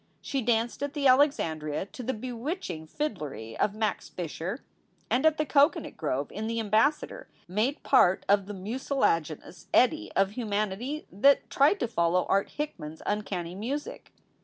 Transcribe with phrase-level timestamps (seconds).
[0.19, 4.63] She danced at the Alexandria to the bewitching fiddlery of Max Fischer;
[5.11, 10.31] and at the Cocoanut Grove in the Ambassador made part of the mucilaginous eddy of
[10.31, 14.11] human ity that tried to follow Art Hickman s uncanny music.